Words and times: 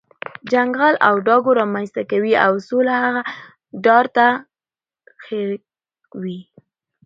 جنګ 0.51 0.71
غل 0.79 0.95
او 1.07 1.15
ډاګو 1.25 1.51
رامنځ 1.61 1.89
ته 1.95 2.01
کوي، 2.11 2.33
او 2.45 2.53
سوله 2.67 2.93
هغه 3.03 3.21
دار 3.85 4.05
ته 4.15 4.27
خېږوي. 5.23 6.39